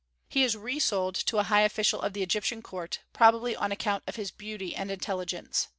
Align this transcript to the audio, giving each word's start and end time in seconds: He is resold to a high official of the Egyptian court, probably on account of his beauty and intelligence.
He 0.27 0.41
is 0.41 0.57
resold 0.57 1.13
to 1.13 1.37
a 1.37 1.43
high 1.43 1.61
official 1.61 2.01
of 2.01 2.13
the 2.13 2.23
Egyptian 2.23 2.63
court, 2.63 3.01
probably 3.13 3.55
on 3.55 3.71
account 3.71 4.03
of 4.07 4.15
his 4.15 4.31
beauty 4.31 4.75
and 4.75 4.89
intelligence. 4.89 5.67